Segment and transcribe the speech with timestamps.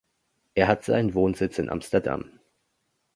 [0.55, 2.39] Er hat seinen Wohnsitz in Amsterdam.